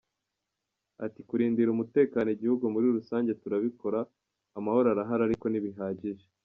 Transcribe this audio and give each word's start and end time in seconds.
Ati 1.05 1.19
“Kurindira 1.27 1.69
umutekano 1.71 2.29
igihugu 2.31 2.63
muri 2.73 2.87
rusange 2.97 3.31
turabikora, 3.41 3.99
amahoro 4.57 4.87
arahari 4.93 5.23
ariko 5.25 5.45
ntibihagije. 5.49 6.25